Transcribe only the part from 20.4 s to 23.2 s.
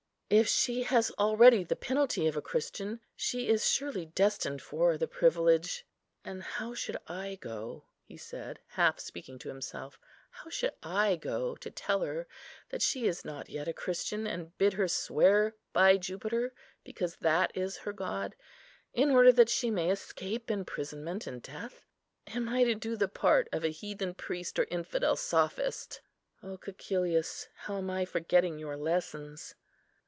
imprisonment and death? Am I to do the